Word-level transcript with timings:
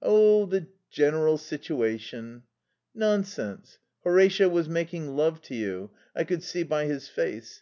"Oh, 0.00 0.46
the 0.46 0.68
general 0.88 1.36
situation." 1.36 2.44
"Nonsense. 2.94 3.76
Horatio 4.04 4.48
was 4.48 4.70
making 4.70 5.08
love 5.14 5.42
to 5.42 5.54
you. 5.54 5.90
I 6.14 6.24
could 6.24 6.42
see 6.42 6.62
by 6.62 6.86
his 6.86 7.08
face.... 7.10 7.54